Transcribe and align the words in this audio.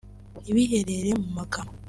ntibiherere 0.41 1.09
mu 1.21 1.29
magambo 1.37 1.75